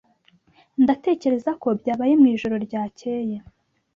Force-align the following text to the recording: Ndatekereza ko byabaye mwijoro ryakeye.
Ndatekereza 0.83 1.51
ko 1.61 1.67
byabaye 1.79 2.13
mwijoro 2.19 2.55
ryakeye. 2.65 3.35